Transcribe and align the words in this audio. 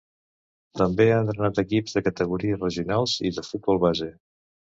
També 0.79 1.05
ha 1.15 1.19
entrenat 1.23 1.61
equips 1.63 1.93
de 1.99 2.03
categories 2.07 2.57
regionals 2.65 3.15
i 3.31 3.35
de 3.37 3.45
futbol 3.53 3.81
base. 3.87 4.11